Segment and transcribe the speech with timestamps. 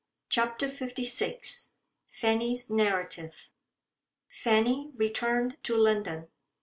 [0.29, 1.69] CHAPTER LVI
[2.09, 3.49] FANNY'S NARRATIVE
[4.31, 6.27] FANNY returned to London.